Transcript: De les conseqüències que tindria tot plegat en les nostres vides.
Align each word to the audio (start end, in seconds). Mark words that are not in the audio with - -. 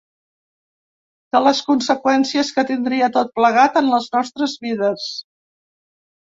De 1.35 1.41
les 1.47 1.59
conseqüències 1.67 2.49
que 2.55 2.63
tindria 2.71 3.11
tot 3.19 3.31
plegat 3.41 3.79
en 3.83 3.91
les 3.93 4.09
nostres 4.17 4.57
vides. 4.65 5.07